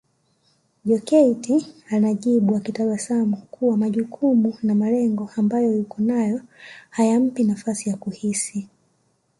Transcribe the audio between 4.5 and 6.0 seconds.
na malengo ambayo